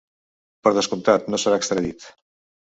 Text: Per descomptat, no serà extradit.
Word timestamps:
Per 0.67 0.73
descomptat, 0.77 1.29
no 1.35 1.41
serà 1.45 1.61
extradit. 1.63 2.09